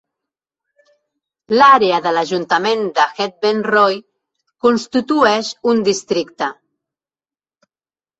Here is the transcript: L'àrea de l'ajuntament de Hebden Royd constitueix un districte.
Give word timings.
L'àrea 1.57 1.99
de 2.05 2.13
l'ajuntament 2.15 2.81
de 2.95 3.05
Hebden 3.25 3.61
Royd 3.67 4.05
constitueix 4.67 5.53
un 5.73 5.85
districte. 5.89 6.49